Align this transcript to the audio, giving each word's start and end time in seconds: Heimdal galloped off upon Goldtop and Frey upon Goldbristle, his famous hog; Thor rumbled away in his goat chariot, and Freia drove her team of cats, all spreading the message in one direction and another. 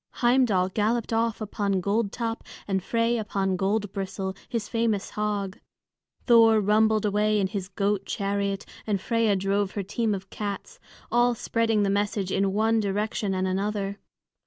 Heimdal 0.23 0.69
galloped 0.69 1.13
off 1.13 1.41
upon 1.41 1.79
Goldtop 1.79 2.41
and 2.67 2.81
Frey 2.81 3.19
upon 3.19 3.55
Goldbristle, 3.55 4.35
his 4.49 4.67
famous 4.67 5.11
hog; 5.11 5.59
Thor 6.25 6.59
rumbled 6.59 7.05
away 7.05 7.39
in 7.39 7.45
his 7.45 7.67
goat 7.69 8.07
chariot, 8.07 8.65
and 8.87 8.99
Freia 8.99 9.35
drove 9.35 9.73
her 9.73 9.83
team 9.83 10.15
of 10.15 10.31
cats, 10.31 10.79
all 11.11 11.35
spreading 11.35 11.83
the 11.83 11.91
message 11.91 12.31
in 12.31 12.51
one 12.51 12.79
direction 12.79 13.35
and 13.35 13.47
another. 13.47 13.99